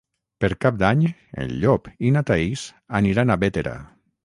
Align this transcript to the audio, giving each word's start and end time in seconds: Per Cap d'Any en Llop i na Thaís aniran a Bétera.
Per 0.45 0.49
Cap 0.63 0.79
d'Any 0.83 1.03
en 1.43 1.53
Llop 1.65 1.91
i 2.09 2.15
na 2.17 2.25
Thaís 2.31 2.65
aniran 3.03 3.37
a 3.37 3.41
Bétera. 3.45 3.79